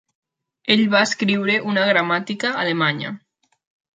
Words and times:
Ell 0.75 0.79
va 0.93 1.01
escriure 1.07 1.59
una 1.73 1.85
gramàtica 1.91 2.53
alemanya. 2.65 3.15